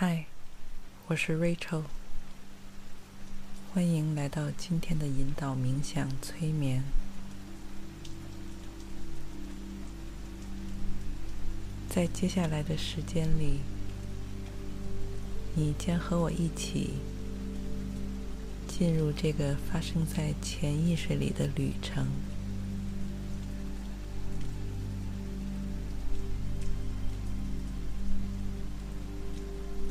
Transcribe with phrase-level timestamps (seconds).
[0.00, 0.26] 嗨，
[1.08, 1.82] 我是 Rachel，
[3.74, 6.84] 欢迎来到今天的引导冥想催眠。
[11.88, 13.58] 在接下来的时间里，
[15.56, 16.90] 你将和我一起
[18.68, 22.06] 进入这个发生在潜意识里的旅程。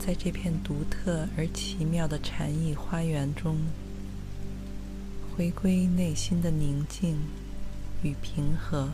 [0.07, 3.57] 在这片独特而奇妙的禅意花园中，
[5.35, 7.17] 回归内心的宁静
[8.03, 8.89] 与平和。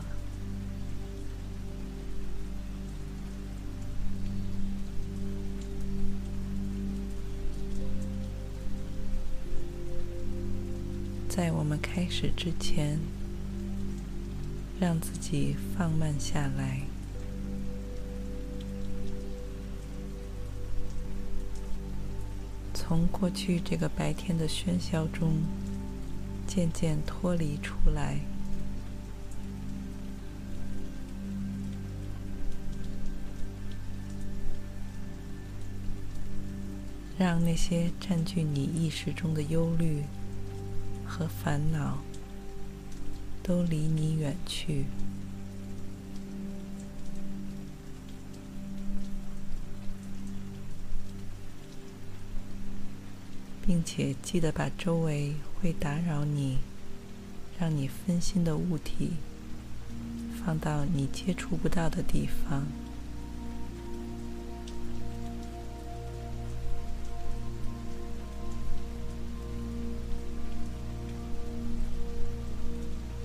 [11.28, 12.98] 在我们开始之前，
[14.80, 16.83] 让自己放慢下来。
[22.86, 25.40] 从过去这个白天的喧嚣中
[26.46, 28.18] 渐渐脱离出来，
[37.18, 40.02] 让那些占据你意识中的忧虑
[41.06, 41.96] 和烦恼
[43.42, 44.84] 都离你远去。
[53.66, 56.58] 并且记得把周围会打扰你、
[57.58, 59.12] 让你分心的物体
[60.44, 62.66] 放到你接触不到的地方。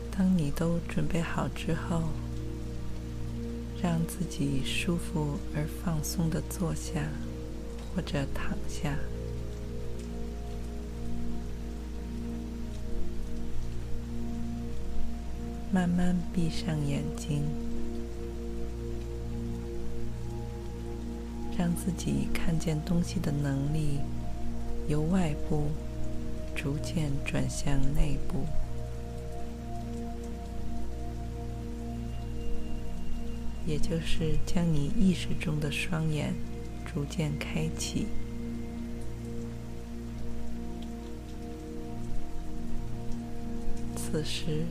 [0.10, 2.04] 当你都准备好之后，
[3.82, 7.10] 让自己舒服而放松的坐下
[7.94, 8.98] 或者躺下。
[15.72, 17.44] 慢慢闭上眼睛，
[21.56, 24.00] 让自己看见东西的能力
[24.88, 25.68] 由外部
[26.56, 28.46] 逐渐转向内部，
[33.68, 36.34] 也就是将你意识中的双眼
[36.84, 38.08] 逐渐开启。
[43.96, 44.66] 此时。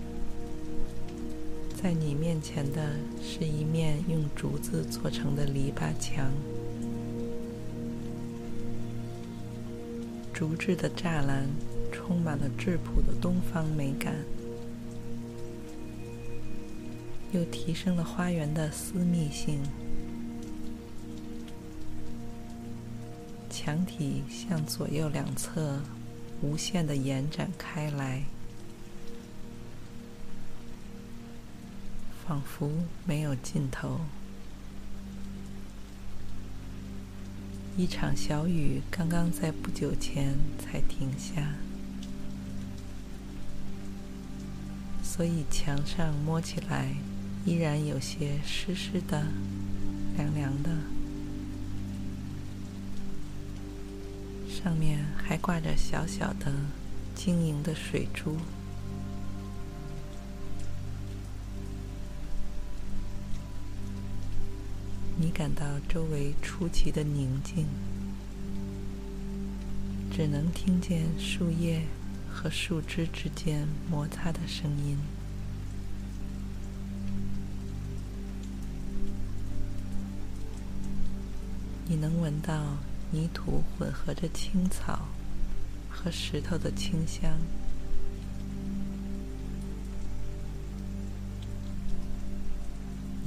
[1.81, 2.91] 在你面前的
[3.22, 6.28] 是一面用竹子做成的篱笆墙，
[10.34, 11.47] 竹制的栅栏
[11.93, 14.12] 充满了质朴的东方美感，
[17.31, 19.61] 又提升了花园的私密性。
[23.49, 25.81] 墙体向左右两侧
[26.43, 28.25] 无限的延展开来。
[32.38, 32.71] 仿佛
[33.04, 33.99] 没有尽头。
[37.76, 41.54] 一场小雨刚刚在不久前才停下，
[45.03, 46.94] 所以墙上摸起来
[47.44, 49.26] 依然有些湿湿的、
[50.16, 50.70] 凉凉的，
[54.49, 56.53] 上面还挂着小小的、
[57.16, 58.37] 晶莹的水珠。
[65.21, 67.67] 你感到周围出奇的宁静，
[70.12, 71.82] 只能听见树叶
[72.32, 74.97] 和树枝之间摩擦的声音。
[81.88, 82.76] 你能闻到
[83.11, 85.09] 泥土混合着青草
[85.91, 87.32] 和石头的清香。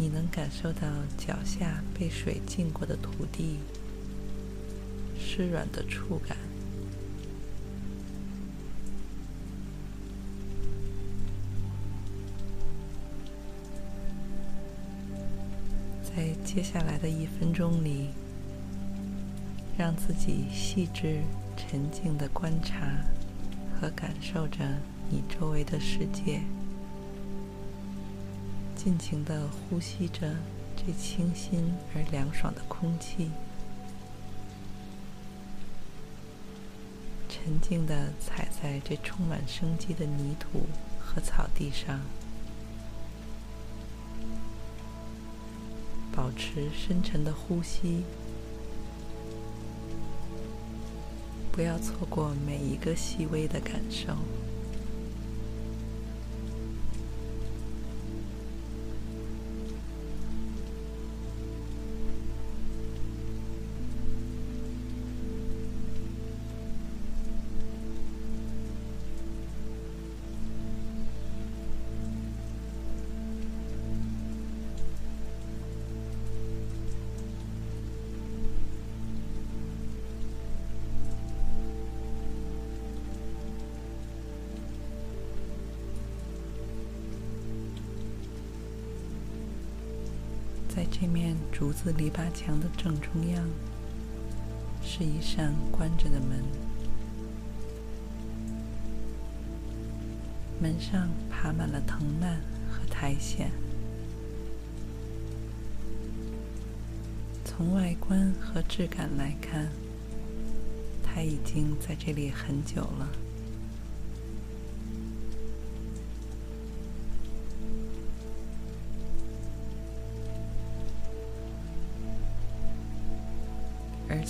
[0.02, 3.60] 你能感受到脚下被水浸过的土地
[5.16, 6.36] 湿软的触感，
[16.04, 18.08] 在接下来的一分钟里，
[19.78, 21.22] 让自己细致、
[21.56, 22.88] 沉静的观察
[23.80, 24.68] 和感受着
[25.12, 26.42] 你周围的世界，
[28.84, 30.36] 尽情地呼吸着
[30.76, 33.30] 这清新而凉爽的空气，
[37.30, 40.66] 沉静地踩在这充满生机的泥土
[41.00, 42.00] 和草地上。
[46.12, 48.04] 保持深沉的呼吸，
[51.52, 54.16] 不要错过每一个细微的感受。
[90.82, 93.48] 在这面竹子篱笆墙的正中央，
[94.82, 96.44] 是一扇关着的门，
[100.60, 102.38] 门上爬满了藤蔓
[102.68, 103.48] 和苔藓。
[107.46, 109.70] 从外观和质感来看，
[111.04, 113.08] 它已经在这里很久了。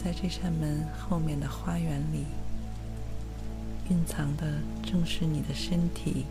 [0.03, 2.25] 在这扇门后面的花园里，
[3.92, 4.48] 蕴藏的
[4.81, 6.25] 正是你的身体，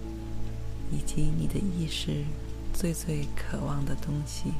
[0.90, 2.24] 以及你的意识
[2.74, 4.52] 最最渴望的东西。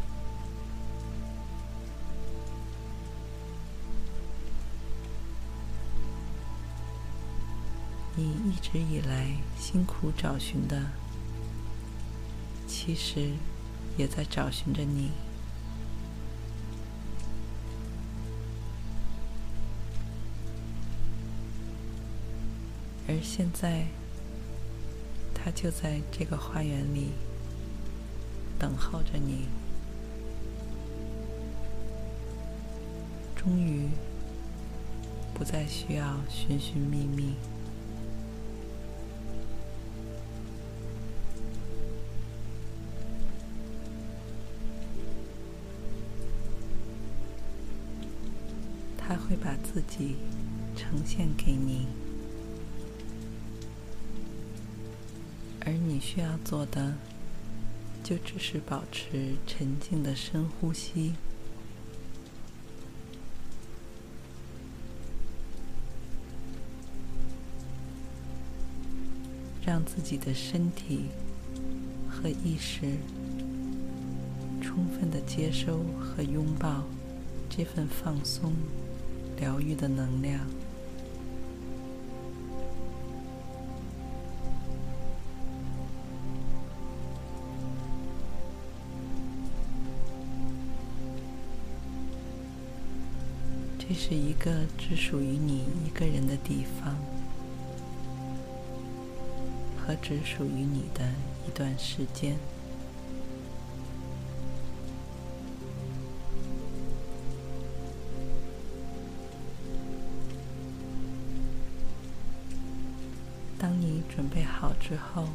[8.15, 9.27] 你一直以来
[9.59, 10.81] 辛苦找寻的，
[12.69, 13.31] 其实
[13.97, 15.11] 也在找寻着你。
[23.23, 23.87] 现在，
[25.35, 27.11] 它就在这个花园里
[28.59, 29.47] 等候着你。
[33.37, 33.89] 终于，
[35.33, 37.35] 不再需要寻寻觅觅。
[48.99, 50.17] 他会把自己
[50.77, 51.87] 呈现给你。
[55.71, 56.95] 而你需要做的，
[58.03, 61.13] 就只是保持沉静的深呼吸，
[69.65, 71.05] 让自己的身体
[72.11, 72.97] 和意识
[74.61, 76.83] 充分的接收和拥抱
[77.49, 78.53] 这份放松、
[79.39, 80.45] 疗愈的能量。
[94.03, 96.97] 是一个只属于你一个人的地方，
[99.77, 101.07] 和只属于你的
[101.47, 102.35] 一段时间。
[113.59, 115.29] 当你准备好之后，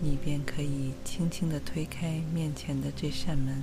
[0.00, 3.60] 你便可以轻轻的推开面前的这扇门。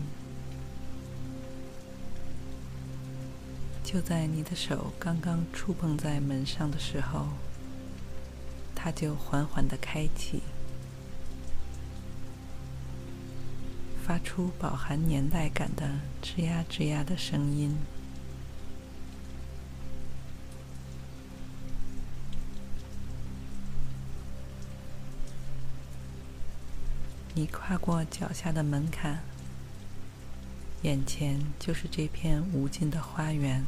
[3.92, 7.26] 就在你的手刚刚触碰在门上的时候，
[8.76, 10.44] 它就缓缓的开启，
[14.06, 15.90] 发出饱含年代感的
[16.22, 17.76] 吱呀吱呀的声音。
[27.34, 29.24] 你跨过脚下的门槛。
[30.84, 33.64] 眼前就是这片无尽的花园。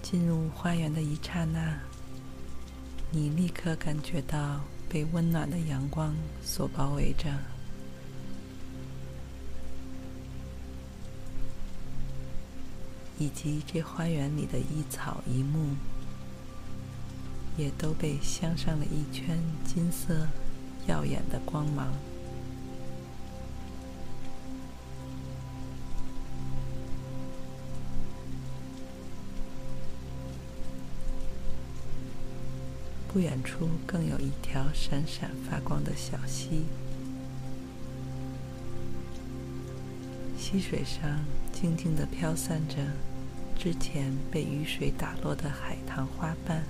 [0.00, 1.78] 进入花园的一刹那，
[3.10, 7.28] 你立刻感觉到被温暖的阳光所包围着。
[13.18, 15.74] 以及这花园里的一草一木，
[17.58, 19.36] 也都被镶上了一圈
[19.66, 20.28] 金色
[20.86, 21.92] 耀眼的光芒。
[33.08, 36.66] 不远处更有一条闪闪发光的小溪，
[40.38, 41.18] 溪水上
[41.52, 42.76] 静静地飘散着
[43.58, 46.62] 之前被雨水打落的海棠花瓣。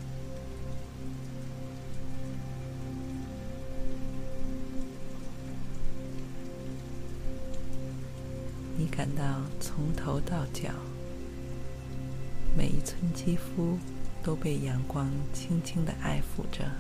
[9.19, 10.71] 到从头到脚，
[12.57, 13.77] 每一寸肌肤。
[14.21, 16.71] 都被阳光轻轻的爱抚着。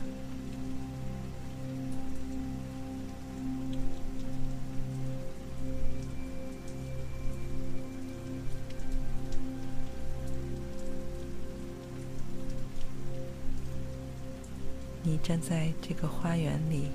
[15.03, 16.89] 你站在这个花园里，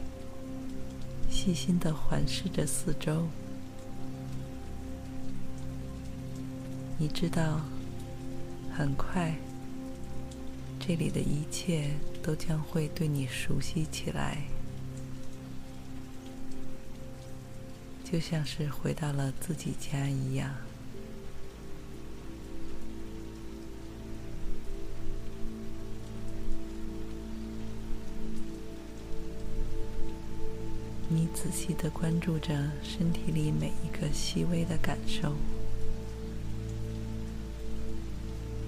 [1.32, 3.28] 细心的环视着四周。
[7.04, 7.60] 你知道，
[8.74, 9.36] 很快。
[10.80, 11.90] 这里的一切
[12.22, 14.38] 都将会对你熟悉起来，
[18.06, 20.50] 就像是回到了自己家一样。
[31.10, 35.36] 你仔细的关注着身体里每一个细微的感受。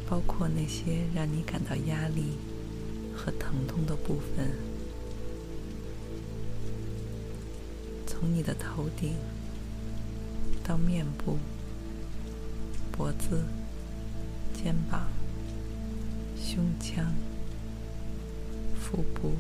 [0.07, 2.37] 包括那些让你感到压力
[3.15, 4.51] 和疼痛的部分，
[8.05, 9.15] 从你的头顶
[10.63, 11.39] 到面部、
[12.91, 13.43] 脖子、
[14.53, 15.07] 肩膀、
[16.35, 17.11] 胸腔、
[18.79, 19.33] 腹部，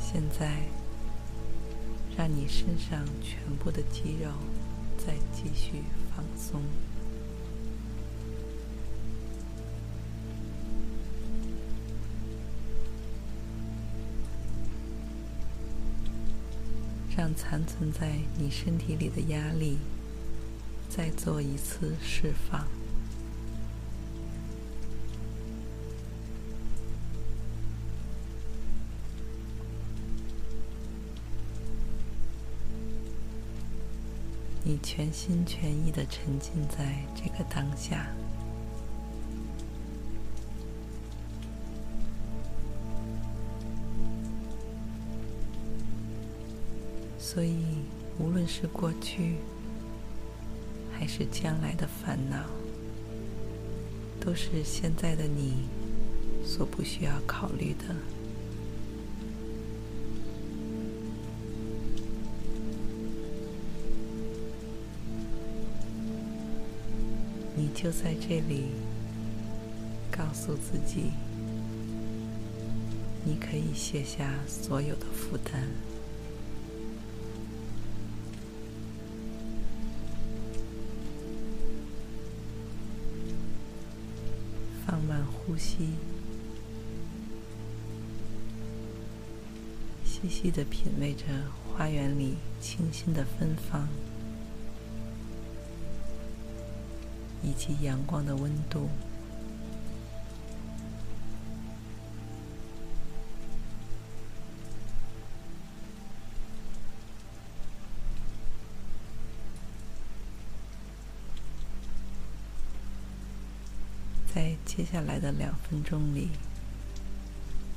[0.00, 0.83] 现在。
[2.16, 4.30] 让你身上全部的肌肉
[4.96, 5.82] 再继续
[6.14, 6.62] 放松，
[17.16, 19.78] 让残存在你身体里的压力
[20.88, 22.64] 再做一次释放。
[34.86, 38.06] 全心全意的沉浸在这个当下，
[47.18, 47.56] 所以
[48.18, 49.36] 无论是过去
[50.92, 52.44] 还是将来的烦恼，
[54.20, 55.64] 都是现在的你
[56.44, 58.13] 所不需要考虑的。
[67.74, 68.68] 就在这里，
[70.10, 71.10] 告诉自己，
[73.24, 75.68] 你可以卸下所有的负担，
[84.86, 85.90] 放慢呼吸，
[90.06, 91.24] 细细的品味着
[91.66, 93.86] 花园里清新的芬芳。
[97.44, 98.88] 以及阳光的温度，
[114.34, 116.30] 在接下来的两分钟里，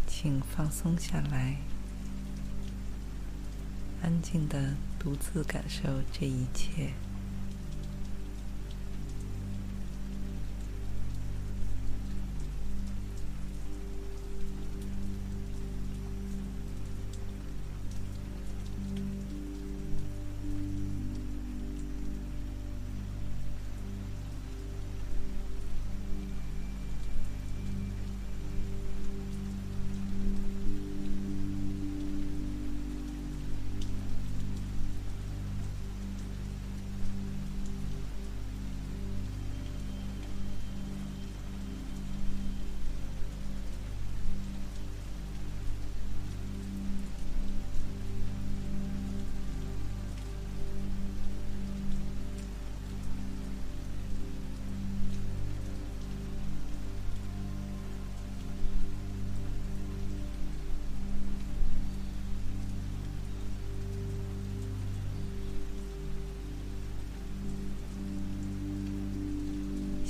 [0.07, 1.57] 请放松下来，
[4.01, 6.93] 安静的独自感受这一切。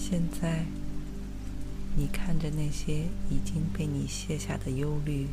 [0.10, 0.64] 现在，
[1.98, 5.28] 你看着那些已经被你卸下的忧虑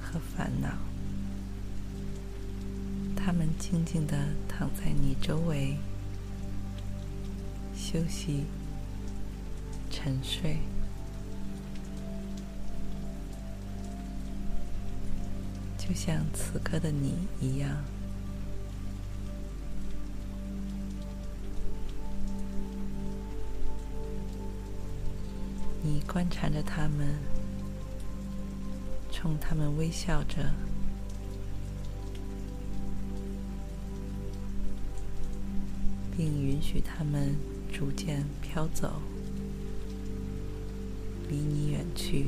[0.00, 0.68] 和烦恼，
[3.16, 4.16] 他们静静地
[4.48, 5.76] 躺在你周围，
[7.74, 8.44] 休息、
[9.90, 10.58] 沉睡，
[15.76, 17.82] 就像此刻的你一样。
[26.06, 27.18] 观察着他们，
[29.10, 30.52] 冲他们微笑着，
[36.16, 37.34] 并允许他们
[37.72, 39.00] 逐渐飘走，
[41.28, 42.26] 离你远去。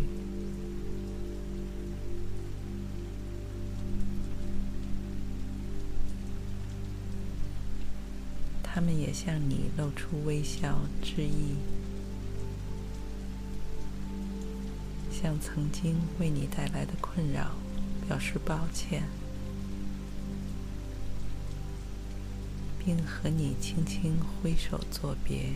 [8.63, 11.55] 他们也向你露出微笑，致意。
[15.19, 17.53] 向曾经为你带来的困扰
[18.07, 19.05] 表示抱歉，
[22.79, 25.55] 并和你轻轻挥手作别。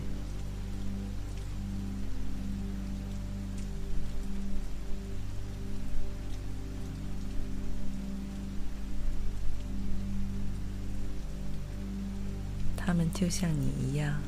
[12.78, 14.20] 他们就像你一样，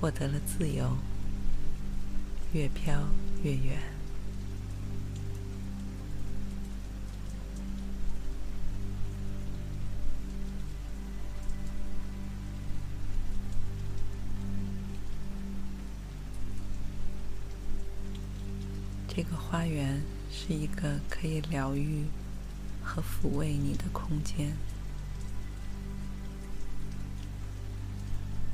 [0.00, 0.96] 获得了自由。
[2.54, 3.02] 越飘
[3.42, 3.78] 越远。
[19.08, 22.04] 这个花园是一个可以疗愈
[22.84, 24.56] 和抚慰你的空间。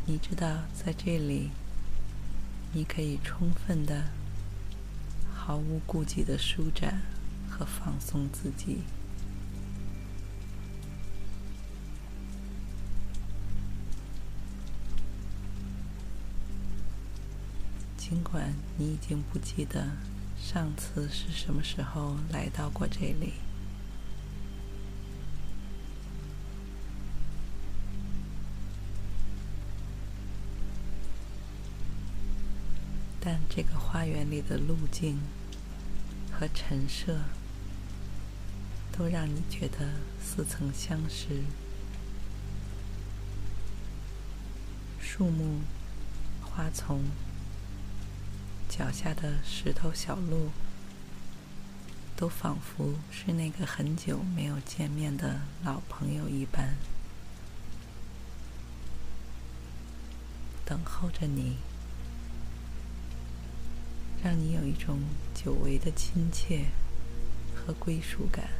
[0.06, 1.50] 你知道，在这里。
[2.72, 4.04] 你可以充分的、
[5.34, 7.02] 毫无顾忌的舒展
[7.48, 8.82] 和放松自己。
[17.96, 19.86] 尽管你已经不记得
[20.36, 23.49] 上次是什么时候来到过这里。
[33.52, 35.18] 这个花园里的路径
[36.30, 37.18] 和陈设，
[38.92, 39.90] 都让你觉得
[40.22, 41.42] 似曾相识。
[45.00, 45.62] 树木、
[46.40, 47.02] 花丛、
[48.68, 50.50] 脚下的石头小路，
[52.16, 56.76] 都仿佛是那个很久没有见面的老朋友一般，
[60.64, 61.56] 等候着你。
[64.22, 64.98] 让你有一种
[65.34, 66.66] 久违的亲切
[67.54, 68.50] 和归属感。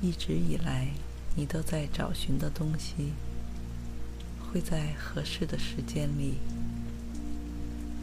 [0.00, 0.88] 一直以来，
[1.34, 3.12] 你都在找寻的东西，
[4.40, 6.34] 会在合适的时间里，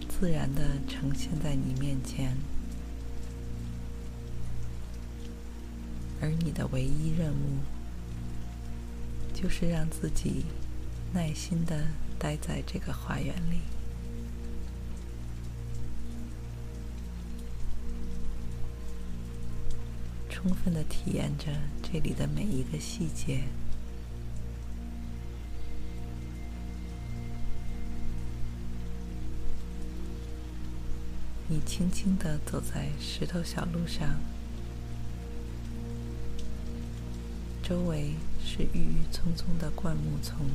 [0.10, 2.36] 自然的呈现在你面前。
[6.22, 7.60] 而你的唯一任务，
[9.34, 10.46] 就是让自己
[11.14, 13.60] 耐心地待在这个花园里，
[20.30, 21.46] 充分地体验着
[21.84, 23.44] 这里的每一个细节。
[31.48, 34.20] 你轻轻地走在石头小路上。
[37.68, 40.46] 周围是郁郁葱葱的灌木丛，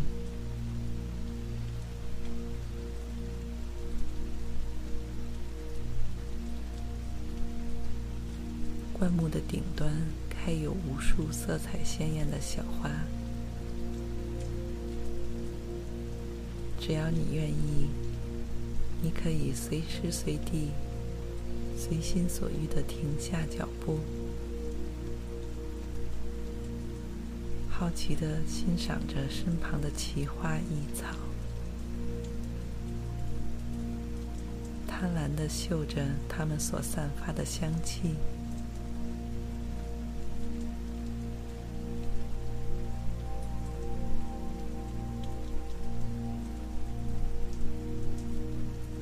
[8.92, 9.92] 灌木的顶端
[10.28, 12.88] 开有无数色彩鲜艳的小花。
[16.78, 17.88] 只要你愿意，
[19.02, 20.70] 你可以随时随地、
[21.76, 23.98] 随心所欲地停下脚步。
[27.80, 31.06] 好奇的欣赏着身旁的奇花异草，
[34.86, 38.16] 贪婪的嗅着它们所散发的香气。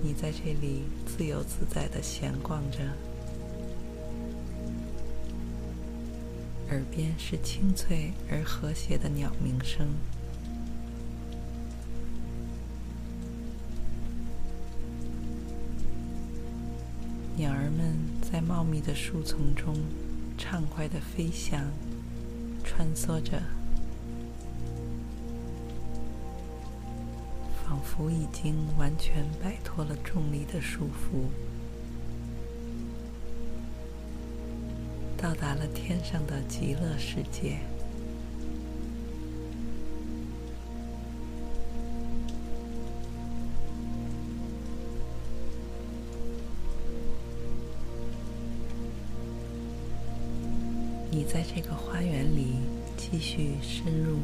[0.01, 2.79] 你在这里自由自在的闲逛着，
[6.71, 9.87] 耳边是清脆而和谐的鸟鸣声，
[17.37, 19.75] 鸟儿们在茂密的树丛中
[20.37, 21.65] 畅快地飞翔、
[22.63, 23.41] 穿梭着。
[27.65, 31.29] 仿佛已经完全摆脱了重力的束缚，
[35.21, 37.59] 到达了天上的极乐世界。
[51.11, 52.59] 你在这个花园里
[52.97, 54.19] 继续深入。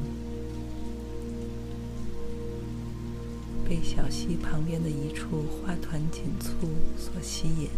[3.66, 7.68] 被小溪旁边的一处花团锦簇所吸引，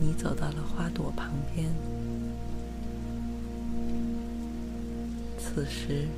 [0.00, 1.68] 你走到了花朵旁边。
[5.38, 6.08] 此时，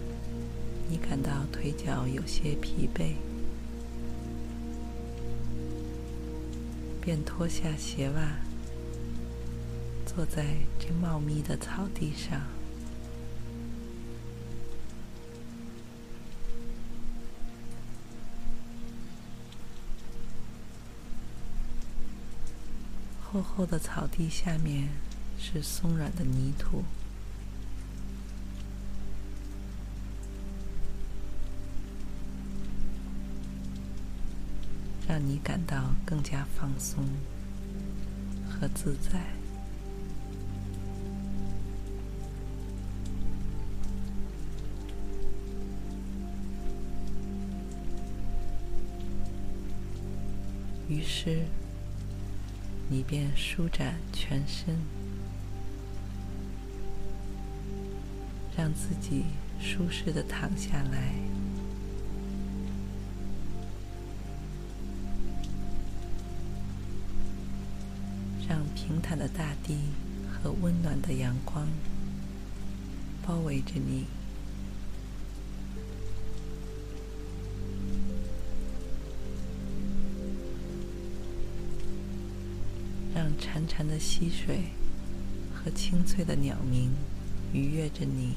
[0.88, 3.14] 你感到腿脚有些疲惫，
[7.00, 8.36] 便脱下鞋袜，
[10.06, 10.44] 坐在
[10.78, 12.40] 这茂密的草地上。
[23.32, 24.90] 厚厚的草地下面
[25.38, 26.84] 是松软的泥土，
[35.08, 37.02] 让你感到更加放松
[38.50, 39.18] 和自在。
[50.86, 51.46] 于是。
[52.92, 54.76] 你便舒展全身，
[58.54, 59.24] 让自己
[59.58, 61.14] 舒适的躺下来，
[68.46, 69.78] 让平坦的大地
[70.30, 71.66] 和温暖的阳光
[73.26, 74.04] 包围着你。
[83.72, 84.64] 潺的溪水
[85.54, 86.90] 和清脆的鸟鸣
[87.54, 88.34] 愉悦着你，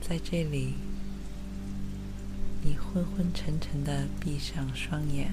[0.00, 0.74] 在这里，
[2.64, 5.30] 你昏昏沉沉的闭上双眼，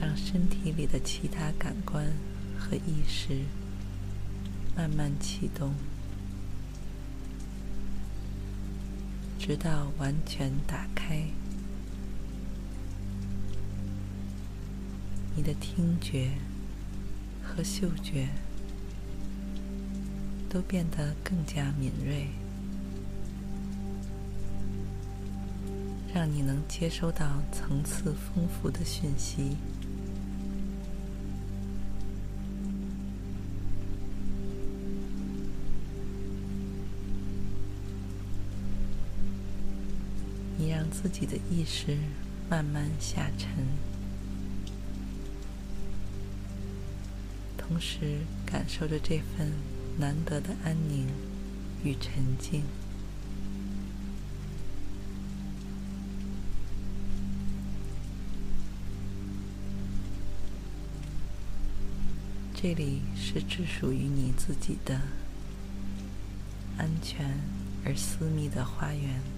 [0.00, 2.06] 让身体里的其他感官。
[2.74, 3.44] 和意识
[4.76, 5.72] 慢慢启动，
[9.38, 11.22] 直到完全打开。
[15.36, 16.32] 你的听觉
[17.44, 18.28] 和嗅觉
[20.50, 22.26] 都变得更加敏锐，
[26.12, 29.56] 让你能接收到层次丰富的讯息。
[41.02, 41.98] 自己的意识
[42.48, 43.48] 慢慢下沉，
[47.58, 49.52] 同时感受着这份
[49.98, 51.08] 难得的安宁
[51.82, 52.62] 与沉静。
[62.54, 64.98] 这里是只属于你自己的
[66.78, 67.38] 安全
[67.84, 69.33] 而私密的花园。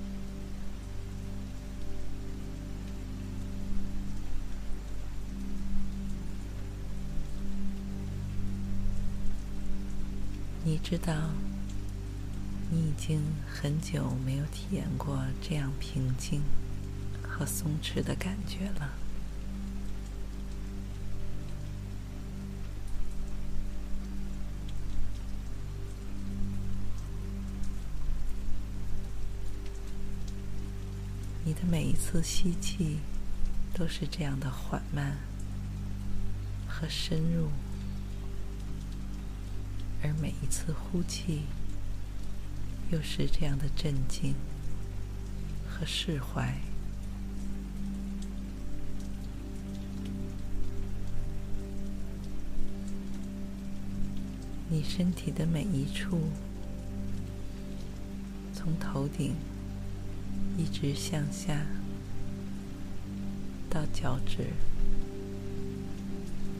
[10.68, 11.14] 你知道，
[12.72, 16.42] 你已经很久没有体验过这样平静
[17.22, 18.90] 和松弛的感觉了。
[31.44, 32.98] 你的每一次吸气
[33.72, 35.16] 都是这样的缓慢
[36.66, 37.50] 和深入。
[40.02, 41.42] 而每一次呼气
[42.90, 44.34] 又是这样的镇静
[45.68, 46.56] 和释怀。
[54.68, 56.18] 你身体的每一处
[58.52, 59.34] 从头顶
[60.58, 61.64] 一直向下
[63.70, 64.48] 到脚趾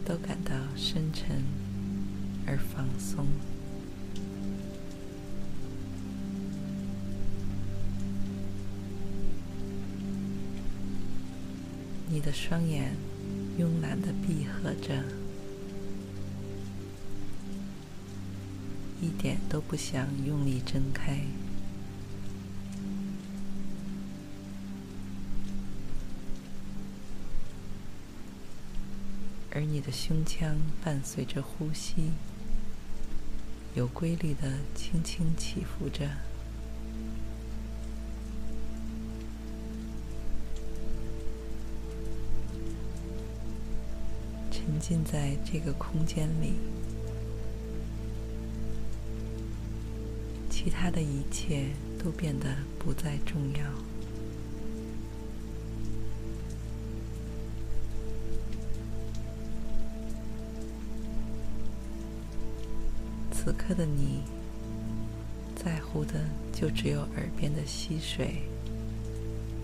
[0.05, 1.43] 都感到深沉
[2.47, 3.27] 而放松。
[12.09, 12.95] 你的双眼
[13.59, 15.03] 慵懒的闭合着。
[18.99, 21.21] 一点都不想用力睁开，
[29.53, 32.11] 而你的胸腔伴随着呼吸，
[33.77, 36.09] 有规律的轻轻起伏着。
[44.51, 46.55] 沉浸在这个空间里。
[50.49, 51.67] 其他的一切
[52.03, 52.47] 都变得
[52.79, 53.96] 不再重要。
[63.47, 64.23] 此刻的你，
[65.55, 66.15] 在乎的
[66.53, 68.43] 就只有耳边的溪水、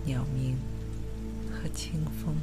[0.05, 0.55] 鸟鸣
[1.51, 2.33] 和清风。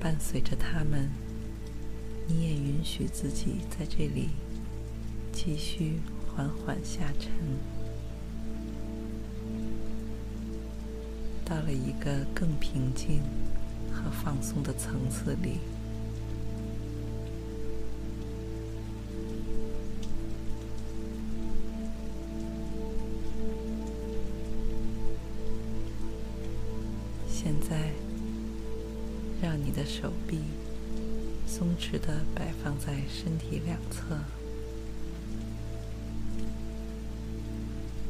[0.00, 1.08] 伴随着他们，
[2.26, 4.30] 你也允许自己在这里
[5.32, 7.30] 继续缓缓下沉，
[11.44, 13.22] 到了一个更平静
[14.02, 15.58] 和放松的层次里。
[27.28, 27.90] 现在。
[29.42, 30.38] 让你的手臂
[31.48, 34.16] 松弛地摆放在身体两侧，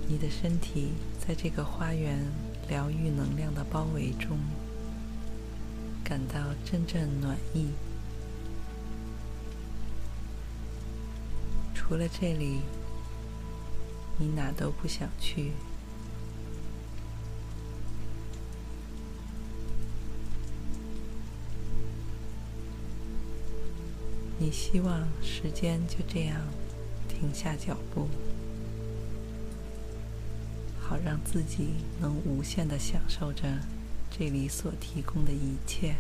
[0.07, 0.91] 你的身体
[1.27, 2.23] 在这个花园
[2.69, 4.39] 疗愈能量的包围中，
[6.13, 7.71] 感到阵阵暖意。
[11.75, 12.61] 除了这里，
[14.19, 15.53] 你哪都不想去。
[24.39, 26.43] 你希望时间就这样
[27.09, 28.07] 停下脚步，
[30.79, 33.49] 好让自己能无限的享受着
[34.15, 35.97] 这里所提供的一切。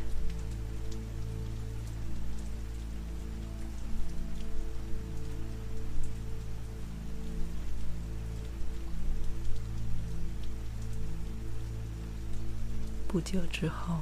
[13.08, 13.98] 不久之后。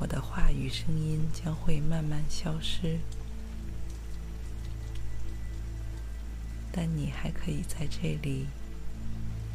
[0.00, 3.00] 我的话语声音将会慢慢消失，
[6.70, 8.46] 但你还可以在这里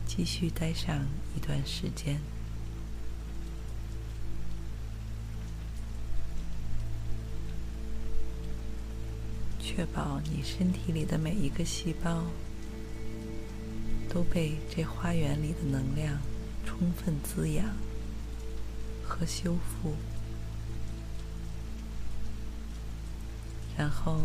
[0.06, 2.20] 继续待上一段时间，
[9.76, 12.24] 确保你身体里的每一个细胞
[14.08, 16.20] 都被这花园里的能量
[16.64, 17.66] 充分滋养
[19.04, 19.96] 和修复。
[23.76, 24.20] 然后，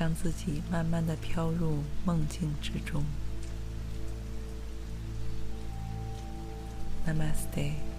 [0.00, 3.04] 让自己慢慢的飘入梦境之中。
[7.06, 7.93] Namaste。